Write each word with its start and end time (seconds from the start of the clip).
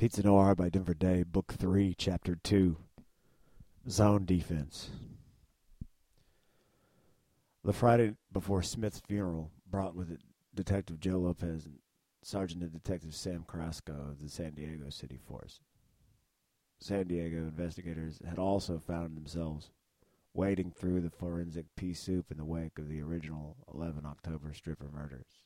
Pizza 0.00 0.22
Noir 0.22 0.54
by 0.54 0.70
Denver 0.70 0.94
Day, 0.94 1.24
Book 1.24 1.52
3, 1.58 1.92
Chapter 1.92 2.34
2 2.34 2.74
Zone 3.86 4.24
Defense. 4.24 4.88
The 7.62 7.74
Friday 7.74 8.14
before 8.32 8.62
Smith's 8.62 9.02
funeral 9.06 9.50
brought 9.70 9.94
with 9.94 10.10
it 10.10 10.22
Detective 10.54 11.00
Joe 11.00 11.18
Lopez 11.18 11.66
and 11.66 11.80
Sergeant 12.22 12.62
and 12.62 12.72
Detective 12.72 13.14
Sam 13.14 13.44
Carrasco 13.46 13.92
of 13.92 14.22
the 14.22 14.30
San 14.30 14.52
Diego 14.52 14.88
City 14.88 15.18
Force. 15.18 15.60
San 16.78 17.06
Diego 17.06 17.36
investigators 17.36 18.22
had 18.26 18.38
also 18.38 18.78
found 18.78 19.18
themselves 19.18 19.68
wading 20.32 20.70
through 20.70 21.02
the 21.02 21.10
forensic 21.10 21.66
pea 21.76 21.92
soup 21.92 22.30
in 22.30 22.38
the 22.38 22.46
wake 22.46 22.78
of 22.78 22.88
the 22.88 23.02
original 23.02 23.54
11 23.74 24.06
October 24.06 24.54
stripper 24.54 24.88
murders. 24.90 25.42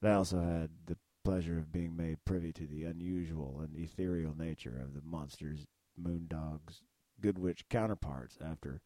They 0.00 0.12
also 0.12 0.38
had 0.38 0.70
the 0.86 0.96
pleasure 1.24 1.58
of 1.58 1.72
being 1.72 1.96
made 1.96 2.24
privy 2.24 2.52
to 2.52 2.66
the 2.66 2.84
unusual 2.84 3.60
and 3.60 3.76
ethereal 3.76 4.34
nature 4.36 4.78
of 4.80 4.94
the 4.94 5.00
monster's 5.04 5.66
Moondog's 6.00 6.82
Goodwitch 7.20 7.62
counterparts 7.70 8.36
after 8.44 8.82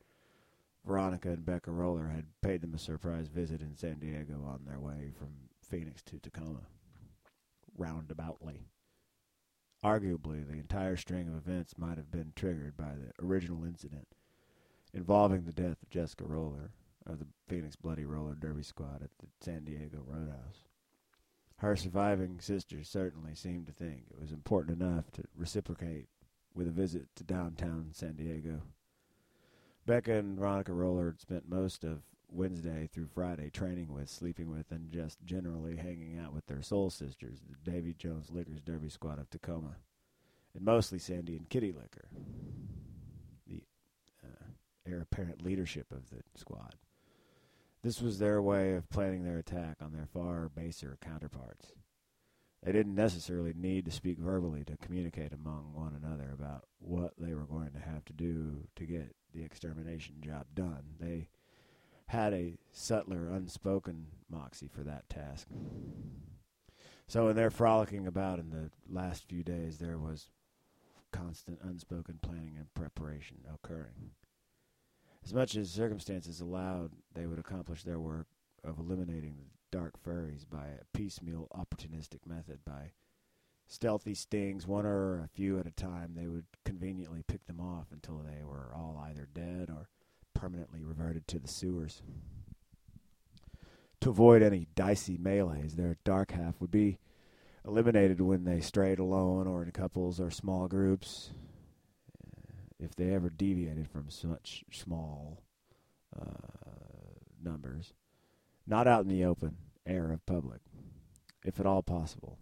Veronica 0.86 1.30
and 1.30 1.44
Becca 1.44 1.70
Roller 1.70 2.08
had 2.08 2.26
paid 2.40 2.60
them 2.60 2.74
a 2.74 2.78
surprise 2.78 3.28
visit 3.28 3.60
in 3.60 3.76
San 3.76 3.98
Diego 3.98 4.44
on 4.46 4.60
their 4.64 4.78
way 4.78 5.10
from 5.18 5.28
Phoenix 5.62 6.02
to 6.02 6.18
Tacoma. 6.18 6.62
Roundaboutly. 7.78 8.68
Arguably, 9.84 10.46
the 10.46 10.58
entire 10.58 10.96
string 10.96 11.28
of 11.28 11.36
events 11.36 11.78
might 11.78 11.96
have 11.96 12.10
been 12.10 12.32
triggered 12.34 12.76
by 12.76 12.94
the 12.94 13.12
original 13.24 13.64
incident 13.64 14.08
involving 14.92 15.44
the 15.44 15.52
death 15.52 15.82
of 15.82 15.90
Jessica 15.90 16.24
Roller 16.24 16.70
of 17.06 17.18
the 17.18 17.26
Phoenix 17.48 17.76
Bloody 17.76 18.04
Roller 18.04 18.34
Derby 18.34 18.62
Squad 18.62 19.02
at 19.02 19.10
the 19.18 19.26
San 19.40 19.64
Diego 19.64 20.02
Roadhouse. 20.06 20.67
Her 21.58 21.74
surviving 21.74 22.38
sisters 22.40 22.88
certainly 22.88 23.34
seemed 23.34 23.66
to 23.66 23.72
think 23.72 24.04
it 24.10 24.20
was 24.20 24.30
important 24.30 24.80
enough 24.80 25.10
to 25.12 25.24
reciprocate 25.36 26.08
with 26.54 26.68
a 26.68 26.72
visit 26.72 27.08
to 27.16 27.24
downtown 27.24 27.88
San 27.92 28.14
Diego. 28.14 28.62
Becca 29.84 30.12
and 30.12 30.38
Veronica 30.38 30.72
Roller 30.72 31.16
spent 31.18 31.48
most 31.48 31.82
of 31.82 32.02
Wednesday 32.30 32.88
through 32.92 33.08
Friday 33.08 33.50
training 33.50 33.92
with, 33.92 34.08
sleeping 34.08 34.50
with, 34.50 34.70
and 34.70 34.92
just 34.92 35.18
generally 35.24 35.76
hanging 35.76 36.18
out 36.18 36.32
with 36.32 36.46
their 36.46 36.62
soul 36.62 36.90
sisters, 36.90 37.40
the 37.48 37.70
Davy 37.70 37.94
Jones 37.94 38.30
Liquors 38.30 38.60
Derby 38.60 38.88
Squad 38.88 39.18
of 39.18 39.28
Tacoma, 39.28 39.76
and 40.54 40.64
mostly 40.64 40.98
Sandy 40.98 41.36
and 41.36 41.48
Kitty 41.48 41.72
Liquor, 41.72 42.08
the 43.48 43.64
uh, 44.22 44.46
heir 44.86 45.00
apparent 45.00 45.42
leadership 45.42 45.90
of 45.90 46.08
the 46.10 46.22
squad. 46.36 46.76
This 47.88 48.02
was 48.02 48.18
their 48.18 48.42
way 48.42 48.74
of 48.74 48.90
planning 48.90 49.24
their 49.24 49.38
attack 49.38 49.78
on 49.80 49.94
their 49.94 50.04
far 50.04 50.50
baser 50.50 50.98
counterparts. 51.00 51.72
They 52.62 52.70
didn't 52.70 52.94
necessarily 52.94 53.54
need 53.56 53.86
to 53.86 53.90
speak 53.90 54.18
verbally 54.18 54.62
to 54.64 54.76
communicate 54.76 55.32
among 55.32 55.72
one 55.72 55.94
another 55.94 56.30
about 56.34 56.66
what 56.80 57.14
they 57.16 57.32
were 57.32 57.46
going 57.46 57.70
to 57.72 57.78
have 57.78 58.04
to 58.04 58.12
do 58.12 58.68
to 58.76 58.84
get 58.84 59.16
the 59.32 59.42
extermination 59.42 60.16
job 60.20 60.48
done. 60.54 60.82
They 61.00 61.28
had 62.08 62.34
a 62.34 62.58
subtler, 62.72 63.30
unspoken 63.30 64.08
moxie 64.28 64.68
for 64.68 64.82
that 64.82 65.08
task. 65.08 65.48
So, 67.06 67.28
in 67.28 67.36
their 67.36 67.50
frolicking 67.50 68.06
about 68.06 68.38
in 68.38 68.50
the 68.50 68.70
last 68.86 69.24
few 69.26 69.42
days, 69.42 69.78
there 69.78 69.96
was 69.96 70.28
constant, 71.10 71.60
unspoken 71.62 72.18
planning 72.20 72.56
and 72.58 72.74
preparation 72.74 73.38
occurring. 73.50 74.10
As 75.24 75.34
much 75.34 75.56
as 75.56 75.70
circumstances 75.70 76.40
allowed, 76.40 76.92
they 77.14 77.26
would 77.26 77.38
accomplish 77.38 77.82
their 77.82 78.00
work 78.00 78.26
of 78.64 78.78
eliminating 78.78 79.36
the 79.36 79.50
dark 79.70 80.02
furries 80.02 80.48
by 80.48 80.66
a 80.66 80.84
piecemeal, 80.96 81.48
opportunistic 81.54 82.26
method. 82.26 82.60
By 82.64 82.92
stealthy 83.66 84.14
stings, 84.14 84.66
one 84.66 84.86
or 84.86 85.20
a 85.20 85.28
few 85.28 85.58
at 85.58 85.66
a 85.66 85.70
time, 85.70 86.14
they 86.14 86.26
would 86.26 86.46
conveniently 86.64 87.22
pick 87.26 87.46
them 87.46 87.60
off 87.60 87.92
until 87.92 88.18
they 88.18 88.42
were 88.42 88.72
all 88.74 89.02
either 89.06 89.28
dead 89.32 89.68
or 89.70 89.88
permanently 90.34 90.82
reverted 90.82 91.26
to 91.28 91.38
the 91.38 91.48
sewers. 91.48 92.02
To 94.00 94.10
avoid 94.10 94.42
any 94.42 94.68
dicey 94.74 95.18
melees, 95.18 95.74
their 95.74 95.98
dark 96.04 96.30
half 96.30 96.60
would 96.60 96.70
be 96.70 96.98
eliminated 97.66 98.20
when 98.20 98.44
they 98.44 98.60
strayed 98.60 98.98
alone 98.98 99.46
or 99.46 99.62
in 99.62 99.72
couples 99.72 100.20
or 100.20 100.30
small 100.30 100.68
groups, 100.68 101.32
if 102.78 102.94
they 102.94 103.12
ever 103.12 103.30
deviated 103.30 103.88
from 103.88 104.10
such 104.10 104.64
small 104.72 105.42
uh, 106.18 106.24
numbers, 107.42 107.92
not 108.66 108.86
out 108.86 109.02
in 109.02 109.08
the 109.08 109.24
open 109.24 109.56
air 109.86 110.12
of 110.12 110.24
public, 110.26 110.60
if 111.44 111.58
at 111.58 111.66
all 111.66 111.82
possible. 111.82 112.38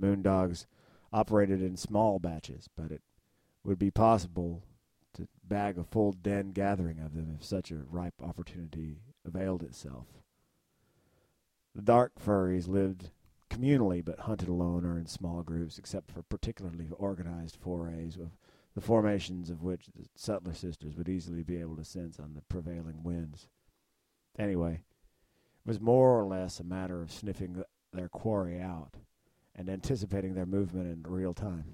Moondogs 0.00 0.66
operated 1.12 1.60
in 1.60 1.76
small 1.76 2.18
batches, 2.18 2.68
but 2.76 2.90
it 2.90 3.02
would 3.64 3.78
be 3.78 3.90
possible 3.90 4.62
to 5.14 5.26
bag 5.44 5.76
a 5.76 5.84
full 5.84 6.12
den 6.12 6.52
gathering 6.52 7.00
of 7.00 7.14
them 7.14 7.34
if 7.36 7.44
such 7.44 7.70
a 7.70 7.82
ripe 7.90 8.22
opportunity 8.22 8.98
availed 9.24 9.62
itself. 9.62 10.06
The 11.74 11.82
dark 11.82 12.12
furries 12.18 12.68
lived 12.68 13.10
communally 13.50 14.04
but 14.04 14.20
hunted 14.20 14.48
alone 14.48 14.84
or 14.84 14.98
in 14.98 15.06
small 15.06 15.42
groups, 15.42 15.78
except 15.78 16.10
for 16.10 16.22
particularly 16.22 16.88
organized 16.96 17.56
forays 17.56 18.16
of 18.16 18.30
the 18.74 18.80
formations 18.80 19.50
of 19.50 19.62
which 19.62 19.86
the 19.94 20.06
Sutler 20.14 20.54
sisters 20.54 20.96
would 20.96 21.08
easily 21.08 21.42
be 21.42 21.56
able 21.60 21.76
to 21.76 21.84
sense 21.84 22.18
on 22.20 22.34
the 22.34 22.42
prevailing 22.42 23.02
winds. 23.02 23.48
Anyway, 24.38 24.74
it 24.74 25.68
was 25.68 25.80
more 25.80 26.18
or 26.18 26.24
less 26.24 26.60
a 26.60 26.64
matter 26.64 27.02
of 27.02 27.12
sniffing 27.12 27.62
their 27.92 28.08
quarry 28.08 28.60
out 28.60 28.94
and 29.54 29.68
anticipating 29.68 30.34
their 30.34 30.46
movement 30.46 30.86
in 30.86 31.10
real 31.10 31.34
time. 31.34 31.64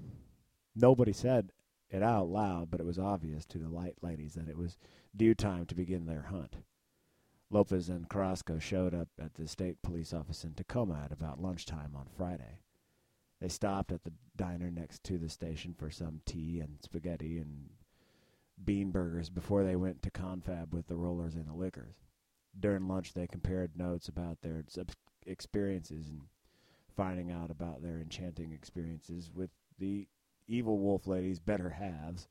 Nobody 0.75 1.13
said 1.13 1.51
it 1.89 2.03
out 2.03 2.27
loud, 2.27 2.69
but 2.69 2.79
it 2.79 2.85
was 2.85 2.99
obvious 2.99 3.45
to 3.45 3.57
the 3.57 3.69
light 3.69 3.95
ladies 4.01 4.33
that 4.33 4.49
it 4.49 4.57
was 4.57 4.77
due 5.15 5.33
time 5.33 5.65
to 5.67 5.75
begin 5.75 6.05
their 6.05 6.23
hunt. 6.23 6.57
Lopez 7.49 7.87
and 7.87 8.09
Carrasco 8.09 8.59
showed 8.59 8.93
up 8.93 9.07
at 9.17 9.35
the 9.35 9.47
state 9.47 9.81
police 9.81 10.13
office 10.13 10.43
in 10.43 10.53
Tacoma 10.53 11.03
at 11.05 11.13
about 11.13 11.41
lunchtime 11.41 11.95
on 11.95 12.07
Friday. 12.17 12.59
They 13.39 13.49
stopped 13.49 13.91
at 13.91 14.03
the 14.03 14.13
diner 14.35 14.71
next 14.71 15.03
to 15.05 15.17
the 15.17 15.29
station 15.29 15.75
for 15.77 15.91
some 15.91 16.21
tea 16.25 16.59
and 16.59 16.77
spaghetti 16.81 17.37
and 17.37 17.69
bean 18.63 18.91
burgers 18.91 19.29
before 19.29 19.63
they 19.63 19.75
went 19.75 20.01
to 20.01 20.11
confab 20.11 20.73
with 20.73 20.87
the 20.87 20.95
rollers 20.95 21.35
and 21.35 21.47
the 21.47 21.53
liquors. 21.53 21.95
During 22.59 22.87
lunch, 22.87 23.13
they 23.13 23.27
compared 23.27 23.77
notes 23.77 24.07
about 24.07 24.41
their 24.41 24.63
experiences 25.25 26.09
and 26.09 26.21
finding 26.95 27.31
out 27.31 27.51
about 27.51 27.83
their 27.83 27.99
enchanting 27.99 28.51
experiences 28.51 29.29
with 29.33 29.51
the 29.77 30.07
evil 30.47 30.79
wolf 30.79 31.05
lady's 31.05 31.39
better 31.39 31.69
halves. 31.69 32.27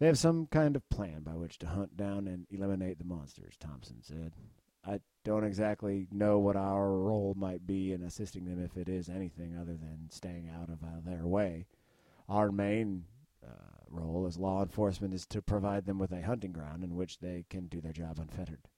They 0.00 0.06
have 0.06 0.18
some 0.18 0.46
kind 0.46 0.74
of 0.74 0.88
plan 0.88 1.22
by 1.22 1.34
which 1.34 1.58
to 1.60 1.66
hunt 1.68 1.96
down 1.96 2.26
and 2.26 2.46
eliminate 2.50 2.98
the 2.98 3.04
monsters, 3.04 3.54
Thompson 3.56 4.02
said. 4.02 4.32
I 4.84 4.98
don't 5.24 5.44
exactly 5.44 6.06
know 6.10 6.38
what 6.38 6.56
our 6.56 6.90
role 6.90 7.34
might 7.36 7.66
be 7.66 7.92
in 7.92 8.02
assisting 8.02 8.44
them 8.44 8.62
if 8.62 8.76
it 8.76 8.88
is 8.88 9.08
anything 9.08 9.56
other 9.56 9.74
than 9.74 10.08
staying 10.10 10.48
out 10.48 10.68
of 10.68 10.82
uh, 10.82 11.00
their 11.04 11.26
way. 11.26 11.66
Our 12.28 12.50
main 12.50 13.04
uh, 13.44 13.48
role 13.88 14.26
as 14.26 14.38
law 14.38 14.62
enforcement 14.62 15.14
is 15.14 15.26
to 15.26 15.42
provide 15.42 15.86
them 15.86 15.98
with 15.98 16.12
a 16.12 16.22
hunting 16.22 16.52
ground 16.52 16.82
in 16.82 16.96
which 16.96 17.18
they 17.18 17.44
can 17.48 17.66
do 17.66 17.80
their 17.80 17.92
job 17.92 18.18
unfettered. 18.18 18.68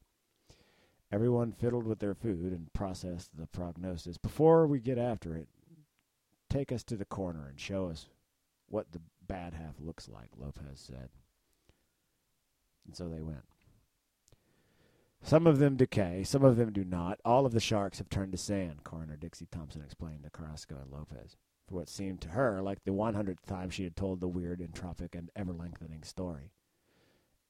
Everyone 1.10 1.52
fiddled 1.52 1.86
with 1.86 2.00
their 2.00 2.14
food 2.14 2.52
and 2.52 2.72
processed 2.72 3.30
the 3.36 3.46
prognosis. 3.46 4.18
Before 4.18 4.66
we 4.66 4.80
get 4.80 4.98
after 4.98 5.36
it, 5.36 5.48
take 6.50 6.72
us 6.72 6.82
to 6.84 6.96
the 6.96 7.04
corner 7.04 7.46
and 7.48 7.58
show 7.58 7.86
us 7.86 8.06
what 8.68 8.92
the 8.92 9.00
bad 9.26 9.54
half 9.54 9.80
looks 9.80 10.08
like, 10.08 10.30
Lopez 10.36 10.80
said. 10.80 11.08
And 12.86 12.96
so 12.96 13.08
they 13.08 13.22
went. 13.22 13.44
Some 15.24 15.46
of 15.46 15.58
them 15.58 15.76
decay, 15.76 16.22
some 16.22 16.44
of 16.44 16.56
them 16.56 16.70
do 16.70 16.84
not. 16.84 17.18
All 17.24 17.46
of 17.46 17.52
the 17.52 17.60
sharks 17.60 17.96
have 17.96 18.10
turned 18.10 18.32
to 18.32 18.38
sand, 18.38 18.84
Coroner 18.84 19.16
Dixie 19.16 19.48
Thompson 19.50 19.80
explained 19.80 20.22
to 20.24 20.30
Carrasco 20.30 20.76
and 20.76 20.92
Lopez, 20.92 21.38
for 21.66 21.76
what 21.76 21.88
seemed 21.88 22.20
to 22.20 22.28
her 22.28 22.60
like 22.60 22.84
the 22.84 22.90
100th 22.90 23.46
time 23.46 23.70
she 23.70 23.84
had 23.84 23.96
told 23.96 24.20
the 24.20 24.28
weird, 24.28 24.60
entropic, 24.60 25.14
and 25.14 25.30
ever 25.34 25.54
lengthening 25.54 26.02
story. 26.02 26.52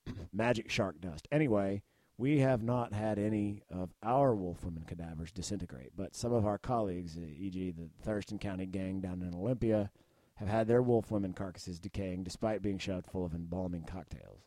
Magic 0.33 0.71
shark 0.71 1.01
dust. 1.01 1.27
Anyway, 1.33 1.83
we 2.17 2.39
have 2.39 2.63
not 2.63 2.93
had 2.93 3.19
any 3.19 3.65
of 3.69 3.93
our 4.05 4.37
wolfwoman 4.37 4.87
cadavers 4.87 5.33
disintegrate, 5.33 5.91
but 5.97 6.15
some 6.15 6.33
of 6.33 6.47
our 6.47 6.59
colleagues, 6.59 7.17
uh, 7.17 7.23
e.g., 7.23 7.73
the 7.73 7.91
Thurston 8.05 8.39
County 8.39 8.67
gang 8.67 9.01
down 9.01 9.21
in 9.21 9.35
Olympia, 9.35 9.91
have 10.37 10.49
had 10.49 10.69
their 10.69 10.83
wolfwomen 10.83 11.35
carcasses 11.35 11.81
decaying 11.81 12.23
despite 12.23 12.63
being 12.63 12.79
shoved 12.79 13.09
full 13.09 13.25
of 13.25 13.35
embalming 13.35 13.83
cocktails. 13.83 14.43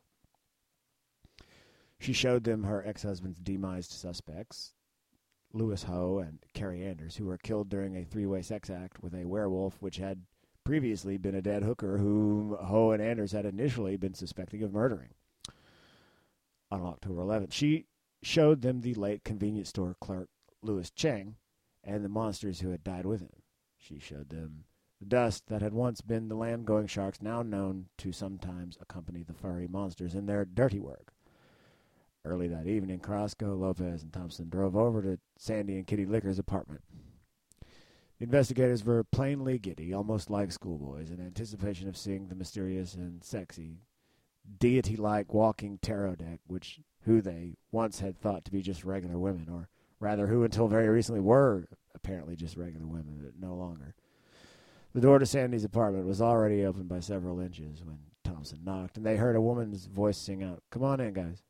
She 2.00 2.14
showed 2.14 2.44
them 2.44 2.64
her 2.64 2.86
ex-husband's 2.86 3.40
demised 3.40 3.92
suspects, 3.92 4.74
Lewis 5.52 5.84
Ho 5.84 6.20
and 6.20 6.40
Carrie 6.54 6.86
Anders, 6.86 7.16
who 7.16 7.26
were 7.26 7.38
killed 7.38 7.70
during 7.70 7.96
a 7.96 8.06
three-way 8.06 8.42
sex 8.42 8.70
act 8.70 9.02
with 9.02 9.16
a 9.16 9.26
werewolf 9.26 9.82
which 9.82 9.98
had 9.98 10.26
previously 10.64 11.18
been 11.18 11.36
a 11.36 11.42
dead 11.42 11.64
hooker 11.64 11.98
whom 11.98 12.56
Ho 12.60 12.92
and 12.92 13.02
Anders 13.02 13.32
had 13.32 13.46
initially 13.46 13.98
been 13.98 14.14
suspecting 14.14 14.62
of 14.62 14.74
murdering. 14.74 15.14
On 16.70 16.82
October 16.82 17.22
11th, 17.22 17.54
she 17.54 17.88
showed 18.22 18.62
them 18.62 18.82
the 18.82 18.94
late 18.94 19.24
convenience 19.24 19.70
store 19.70 19.96
clerk 20.02 20.30
Louis 20.62 20.92
Cheng 20.92 21.38
and 21.84 22.04
the 22.04 22.10
monsters 22.10 22.60
who 22.60 22.72
had 22.72 22.84
died 22.84 23.06
with 23.06 23.22
him. 23.22 23.42
She 23.78 24.00
showed 24.00 24.30
them 24.30 24.66
The 25.00 25.06
dust 25.06 25.48
that 25.48 25.62
had 25.62 25.74
once 25.74 26.02
been 26.02 26.28
the 26.28 26.36
land-going 26.36 26.88
sharks 26.88 27.22
now 27.22 27.42
known 27.42 27.88
to 28.00 28.12
sometimes 28.12 28.78
accompany 28.82 29.24
the 29.24 29.34
furry 29.34 29.68
monsters 29.68 30.14
in 30.14 30.26
their 30.26 30.44
dirty 30.44 30.80
work. 30.80 31.14
Early 32.28 32.50
that 32.50 32.68
evening, 32.68 33.00
Carrasco, 33.00 33.56
Lopez, 33.56 34.04
and 34.04 34.12
Thompson 34.12 34.50
drove 34.50 34.76
over 34.76 35.02
to 35.02 35.18
Sandy 35.38 35.78
and 35.78 35.88
Kitty 35.88 36.06
Liquor's 36.06 36.40
apartment. 36.40 36.82
The 38.20 38.26
investigators 38.26 38.84
were 38.84 39.06
plainly 39.06 39.58
giddy, 39.60 39.94
almost 39.94 40.30
like 40.30 40.52
schoolboys, 40.52 41.10
in 41.10 41.22
anticipation 41.22 41.88
of 41.88 41.96
seeing 41.96 42.28
the 42.28 42.36
mysterious 42.36 42.96
and 42.96 43.24
sexy, 43.24 43.78
deity-like 44.60 45.34
walking 45.34 45.80
tarot 45.82 46.16
deck, 46.16 46.40
which 46.48 46.82
who 47.04 47.22
they 47.22 47.56
once 47.72 48.02
had 48.02 48.20
thought 48.20 48.44
to 48.44 48.52
be 48.52 48.62
just 48.62 48.84
regular 48.84 49.18
women, 49.18 49.48
or 49.50 49.70
rather 50.02 50.28
who 50.28 50.44
until 50.44 50.68
very 50.68 50.90
recently 50.90 51.22
were 51.22 51.68
apparently 51.96 52.36
just 52.36 52.58
regular 52.58 52.88
women, 52.88 53.22
but 53.24 53.40
no 53.40 53.54
longer. 53.54 53.96
The 54.94 55.02
door 55.02 55.20
to 55.20 55.26
Sandy's 55.26 55.64
apartment 55.64 56.08
was 56.08 56.22
already 56.22 56.66
open 56.66 56.88
by 56.88 57.00
several 57.00 57.40
inches 57.40 57.84
when 57.86 58.00
Thompson 58.24 58.60
knocked, 58.66 58.98
and 58.98 59.06
they 59.06 59.16
heard 59.16 59.36
a 59.36 59.42
woman's 59.42 59.86
voice 59.86 60.18
sing 60.18 60.44
out, 60.44 60.64
Come 60.72 60.84
on 60.84 61.00
in, 61.00 61.14
guys. 61.14 61.44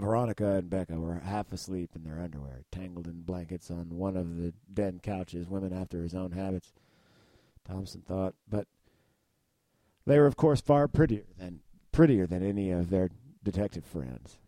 Veronica 0.00 0.54
and 0.54 0.70
Becca 0.70 0.98
were 0.98 1.20
half 1.20 1.52
asleep 1.52 1.90
in 1.94 2.04
their 2.04 2.20
underwear, 2.20 2.64
tangled 2.72 3.06
in 3.06 3.22
blankets 3.22 3.70
on 3.70 3.90
one 3.90 4.16
of 4.16 4.36
the 4.36 4.54
den 4.72 4.98
couches, 5.02 5.48
women 5.48 5.72
after 5.72 6.02
his 6.02 6.14
own 6.14 6.32
habits, 6.32 6.72
Thompson 7.64 8.00
thought, 8.00 8.34
but 8.48 8.66
they 10.06 10.18
were 10.18 10.26
of 10.26 10.36
course 10.36 10.60
far 10.60 10.88
prettier 10.88 11.26
than 11.38 11.60
prettier 11.92 12.26
than 12.26 12.42
any 12.42 12.70
of 12.70 12.90
their 12.90 13.10
detective 13.42 13.84
friends. 13.84 14.38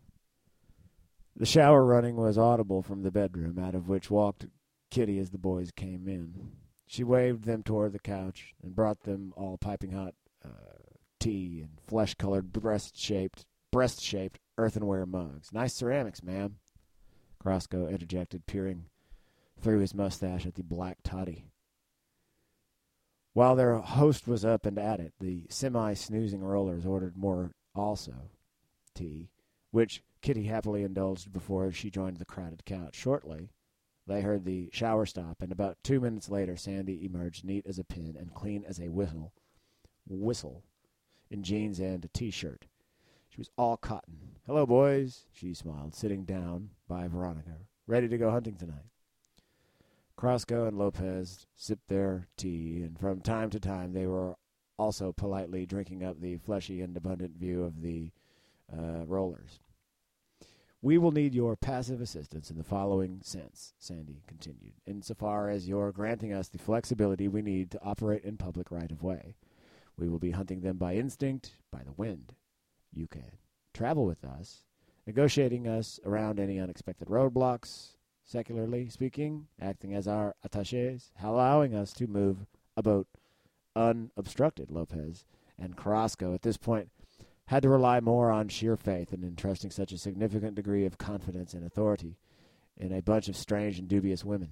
The 1.37 1.46
shower 1.46 1.84
running 1.84 2.16
was 2.16 2.38
audible 2.38 2.82
from 2.82 3.02
the 3.02 3.10
bedroom, 3.10 3.58
out 3.58 3.75
of 3.75 3.88
which 3.88 4.10
walked 4.10 4.46
Kitty 4.90 5.19
as 5.19 5.31
the 5.31 5.38
boys 5.38 5.70
came 5.70 6.08
in. 6.08 6.52
She 6.87 7.04
waved 7.04 7.44
them 7.44 7.62
toward 7.62 7.93
the 7.93 7.99
couch 7.99 8.54
and 8.62 8.75
brought 8.75 9.00
them 9.00 9.32
all 9.37 9.56
piping 9.56 9.93
hot 9.93 10.14
uh, 10.44 10.49
tea 11.19 11.60
and 11.62 11.78
flesh-colored 11.87 12.52
breast-shaped 12.52 13.46
breast-shaped 13.70 14.38
earthenware 14.58 15.06
mugs. 15.06 15.52
Nice 15.52 15.75
ceramics, 15.75 16.22
ma'am. 16.22 16.56
Carrasco 17.43 17.87
interjected, 17.87 18.46
peering 18.46 18.87
through 19.60 19.81
his 19.81 19.94
mustache 19.94 20.46
at 20.46 20.54
the 20.54 20.62
black 20.62 20.99
toddy. 21.02 21.44
While 23.32 23.56
their 23.56 23.76
host 23.78 24.26
was 24.28 24.44
up 24.44 24.66
and 24.66 24.78
at 24.78 25.00
it, 25.00 25.14
the 25.19 25.46
semi-snoozing 25.49 26.43
rollers 26.43 26.84
ordered 26.84 27.16
more 27.16 27.52
also, 27.75 28.31
tea, 28.94 29.31
which 29.70 30.02
Kitty 30.20 30.44
happily 30.44 30.82
indulged 30.82 31.32
before 31.32 31.72
she 31.72 31.90
joined 31.90 32.19
the 32.19 32.25
crowded 32.25 32.64
couch. 32.64 32.94
Shortly, 32.94 33.50
they 34.06 34.20
heard 34.20 34.44
the 34.44 34.69
shower 34.72 35.06
stop, 35.06 35.40
and 35.40 35.50
about 35.50 35.78
two 35.82 36.00
minutes 36.00 36.28
later, 36.28 36.56
Sandy 36.56 37.04
emerged 37.04 37.44
neat 37.44 37.66
as 37.66 37.78
a 37.78 37.84
pin 37.84 38.16
and 38.19 38.34
clean 38.34 38.64
as 38.64 38.78
a 38.78 38.90
whistle, 38.90 39.32
whistle, 40.06 40.62
in 41.31 41.43
jeans 41.43 41.81
and 41.81 42.04
a 42.04 42.08
T-shirt. 42.08 42.66
She 43.31 43.38
was 43.38 43.50
all 43.56 43.78
cotton. 43.78 44.31
Hello, 44.44 44.67
boys, 44.67 45.27
she 45.33 45.55
smiled, 45.55 45.94
sitting 45.94 46.25
down 46.25 46.71
by 46.89 47.06
Veronica. 47.06 47.59
Ready 47.87 48.09
to 48.09 48.19
go 48.19 48.33
hunting 48.33 48.56
tonight. 48.56 48.91
Carrasco 50.17 50.67
and 50.67 50.77
Lopez 50.77 51.47
sipped 51.55 51.87
their 51.87 52.27
tea, 52.37 52.83
and 52.83 52.99
from 52.99 53.21
time 53.21 53.50
to 53.50 53.61
time 53.61 53.93
they 53.93 54.09
were 54.09 54.35
also 54.77 55.12
politely 55.12 55.65
drinking 55.65 56.03
up 56.03 56.21
the 56.21 56.39
fleshy 56.39 56.81
and 56.81 56.97
abundant 56.97 57.37
view 57.37 57.62
of 57.62 57.83
the 57.83 58.11
uh, 58.77 59.06
rollers. 59.06 59.61
We 60.81 60.99
will 60.99 61.12
need 61.12 61.37
your 61.37 61.55
passive 61.55 62.00
assistance 62.00 62.50
in 62.50 62.59
the 62.59 62.65
following 62.65 63.21
sense, 63.23 63.75
Sandy 63.79 64.25
continued, 64.27 64.75
insofar 64.85 65.50
as 65.50 65.69
you're 65.69 65.93
granting 65.93 66.33
us 66.33 66.49
the 66.49 66.59
flexibility 66.59 67.29
we 67.29 67.43
need 67.43 67.71
to 67.71 67.81
operate 67.81 68.25
in 68.25 68.38
public 68.38 68.73
right 68.73 68.91
of 68.91 69.05
way. 69.05 69.37
We 69.97 70.09
will 70.09 70.19
be 70.19 70.33
hunting 70.33 70.62
them 70.62 70.79
by 70.79 70.97
instinct, 70.97 71.53
by 71.71 71.85
the 71.85 71.93
wind 71.93 72.35
you 72.93 73.06
can 73.06 73.38
travel 73.73 74.05
with 74.05 74.25
us, 74.25 74.65
negotiating 75.07 75.67
us 75.67 75.99
around 76.05 76.39
any 76.39 76.59
unexpected 76.59 77.09
roadblocks, 77.09 77.97
secularly 78.25 78.89
speaking, 78.89 79.47
acting 79.61 79.95
as 79.95 80.07
our 80.07 80.35
attaches, 80.45 81.11
allowing 81.23 81.75
us 81.75 81.93
to 81.93 82.07
move 82.07 82.47
about 82.77 83.07
unobstructed. 83.75 84.71
Lopez 84.71 85.25
and 85.59 85.77
Carrasco 85.77 86.35
at 86.35 86.43
this 86.43 86.57
point 86.57 86.91
had 87.47 87.63
to 87.63 87.69
rely 87.69 88.01
more 88.01 88.31
on 88.31 88.49
sheer 88.49 88.77
faith 88.77 89.13
in 89.13 89.25
entrusting 89.25 89.71
such 89.71 89.93
a 89.93 89.99
significant 89.99 90.55
degree 90.55 90.87
of 90.87 90.99
confidence 90.99 91.53
and 91.55 91.65
authority 91.65 92.17
in 92.77 92.93
a 92.93 93.03
bunch 93.03 93.29
of 93.29 93.37
strange 93.37 93.79
and 93.79 93.89
dubious 93.89 94.25
women, 94.25 94.51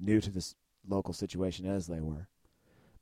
new 0.00 0.20
to 0.20 0.30
this 0.30 0.54
local 0.88 1.12
situation 1.12 1.66
as 1.66 1.86
they 1.86 2.00
were. 2.00 2.28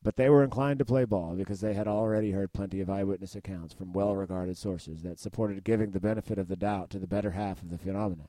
But 0.04 0.16
they 0.16 0.28
were 0.28 0.44
inclined 0.44 0.78
to 0.80 0.84
play 0.84 1.06
ball 1.06 1.34
because 1.34 1.62
they 1.62 1.72
had 1.72 1.88
already 1.88 2.30
heard 2.32 2.52
plenty 2.52 2.80
of 2.80 2.90
eyewitness 2.90 3.34
accounts 3.34 3.72
from 3.72 3.94
well-regarded 3.94 4.58
sources 4.58 5.02
that 5.02 5.18
supported 5.18 5.64
giving 5.64 5.90
the 5.90 5.98
benefit 5.98 6.38
of 6.38 6.46
the 6.46 6.56
doubt 6.56 6.90
to 6.90 6.98
the 6.98 7.06
better 7.06 7.30
half 7.30 7.62
of 7.62 7.70
the 7.70 7.78
phenomenon. 7.78 8.28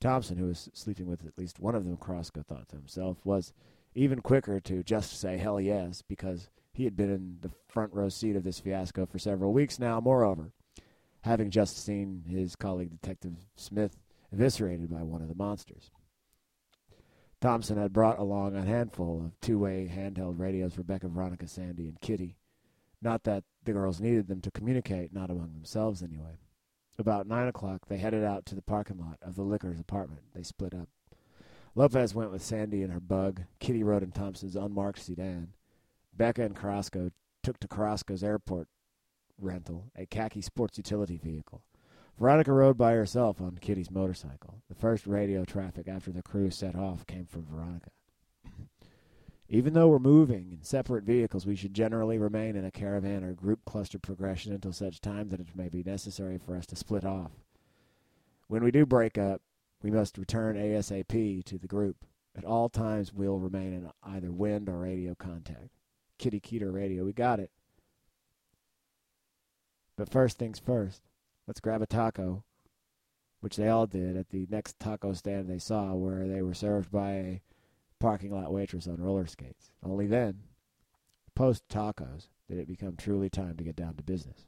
Thompson, 0.00 0.38
who 0.38 0.46
was 0.46 0.70
sleeping 0.72 1.06
with 1.06 1.26
at 1.26 1.36
least 1.36 1.60
one 1.60 1.74
of 1.74 1.84
them, 1.84 1.98
Carrasco 1.98 2.42
thought 2.42 2.70
to 2.70 2.76
himself, 2.76 3.18
was 3.24 3.52
even 3.94 4.20
quicker 4.22 4.58
to 4.58 4.82
just 4.82 5.20
say 5.20 5.36
hell 5.36 5.60
yes 5.60 6.00
because 6.00 6.48
he 6.72 6.84
had 6.84 6.96
been 6.96 7.10
in 7.10 7.36
the 7.42 7.50
front 7.68 7.92
row 7.92 8.08
seat 8.08 8.34
of 8.34 8.42
this 8.42 8.58
fiasco 8.58 9.04
for 9.04 9.18
several 9.18 9.52
weeks 9.52 9.78
now, 9.78 10.00
moreover, 10.00 10.50
having 11.20 11.50
just 11.50 11.76
seen 11.84 12.24
his 12.26 12.56
colleague 12.56 12.90
Detective 12.90 13.34
Smith 13.54 13.98
eviscerated 14.32 14.90
by 14.90 15.02
one 15.02 15.20
of 15.20 15.28
the 15.28 15.34
monsters. 15.34 15.90
Thompson 17.40 17.78
had 17.78 17.92
brought 17.92 18.18
along 18.18 18.54
a 18.54 18.64
handful 18.64 19.24
of 19.24 19.40
two-way 19.40 19.90
handheld 19.92 20.38
radios 20.38 20.74
for 20.74 20.82
Becca, 20.82 21.08
Veronica, 21.08 21.48
Sandy, 21.48 21.88
and 21.88 22.00
Kitty. 22.00 22.36
Not 23.00 23.24
that 23.24 23.44
the 23.64 23.72
girls 23.72 24.00
needed 24.00 24.28
them 24.28 24.42
to 24.42 24.50
communicate, 24.50 25.12
not 25.12 25.30
among 25.30 25.54
themselves 25.54 26.02
anyway. 26.02 26.38
About 26.98 27.26
nine 27.26 27.48
o'clock, 27.48 27.86
they 27.88 27.96
headed 27.96 28.24
out 28.24 28.44
to 28.46 28.54
the 28.54 28.60
parking 28.60 28.98
lot 28.98 29.16
of 29.22 29.36
the 29.36 29.42
liquor's 29.42 29.80
apartment. 29.80 30.20
They 30.34 30.42
split 30.42 30.74
up. 30.74 30.88
Lopez 31.74 32.14
went 32.14 32.30
with 32.30 32.42
Sandy 32.42 32.82
in 32.82 32.90
her 32.90 33.00
bug. 33.00 33.42
Kitty 33.58 33.82
rode 33.82 34.02
in 34.02 34.10
Thompson's 34.10 34.56
unmarked 34.56 34.98
sedan. 34.98 35.54
Becca 36.14 36.42
and 36.42 36.54
Carrasco 36.54 37.10
took 37.42 37.58
to 37.60 37.68
Carrasco's 37.68 38.22
airport 38.22 38.68
rental, 39.40 39.90
a 39.96 40.04
khaki 40.04 40.42
sports 40.42 40.76
utility 40.76 41.16
vehicle. 41.16 41.62
Veronica 42.18 42.52
rode 42.52 42.76
by 42.76 42.92
herself 42.92 43.40
on 43.40 43.58
Kitty's 43.60 43.90
motorcycle. 43.90 44.62
The 44.68 44.74
first 44.74 45.06
radio 45.06 45.44
traffic 45.44 45.88
after 45.88 46.10
the 46.12 46.22
crew 46.22 46.50
set 46.50 46.76
off 46.76 47.06
came 47.06 47.26
from 47.26 47.46
Veronica. 47.46 47.90
Even 49.48 49.72
though 49.72 49.88
we're 49.88 49.98
moving 49.98 50.52
in 50.52 50.62
separate 50.62 51.04
vehicles, 51.04 51.46
we 51.46 51.56
should 51.56 51.74
generally 51.74 52.18
remain 52.18 52.56
in 52.56 52.64
a 52.64 52.70
caravan 52.70 53.24
or 53.24 53.32
group 53.32 53.60
cluster 53.64 53.98
progression 53.98 54.52
until 54.52 54.72
such 54.72 55.00
time 55.00 55.30
that 55.30 55.40
it 55.40 55.46
may 55.56 55.68
be 55.68 55.82
necessary 55.82 56.38
for 56.38 56.56
us 56.56 56.66
to 56.66 56.76
split 56.76 57.04
off. 57.04 57.32
When 58.48 58.62
we 58.62 58.70
do 58.70 58.84
break 58.84 59.16
up, 59.16 59.40
we 59.82 59.90
must 59.90 60.18
return 60.18 60.56
ASAP 60.56 61.44
to 61.44 61.58
the 61.58 61.66
group. 61.66 62.04
At 62.36 62.44
all 62.44 62.68
times, 62.68 63.12
we'll 63.12 63.38
remain 63.38 63.72
in 63.72 63.90
either 64.02 64.30
wind 64.30 64.68
or 64.68 64.78
radio 64.78 65.14
contact. 65.14 65.70
Kitty 66.18 66.38
Keeter 66.40 66.72
radio, 66.72 67.04
we 67.04 67.12
got 67.12 67.40
it. 67.40 67.50
But 69.96 70.10
first 70.10 70.38
things 70.38 70.58
first 70.58 71.02
let's 71.50 71.58
grab 71.58 71.82
a 71.82 71.86
taco, 71.86 72.44
which 73.40 73.56
they 73.56 73.66
all 73.66 73.84
did 73.84 74.16
at 74.16 74.28
the 74.28 74.46
next 74.50 74.78
taco 74.78 75.12
stand 75.12 75.50
they 75.50 75.58
saw, 75.58 75.94
where 75.94 76.28
they 76.28 76.42
were 76.42 76.54
served 76.54 76.92
by 76.92 77.10
a 77.10 77.40
parking 77.98 78.30
lot 78.30 78.52
waitress 78.52 78.86
on 78.86 79.02
roller 79.02 79.26
skates. 79.26 79.72
Only 79.82 80.06
then, 80.06 80.44
post 81.34 81.68
tacos, 81.68 82.28
did 82.48 82.58
it 82.60 82.68
become 82.68 82.94
truly 82.96 83.28
time 83.28 83.56
to 83.56 83.64
get 83.64 83.74
down 83.74 83.96
to 83.96 84.02
business. 84.04 84.46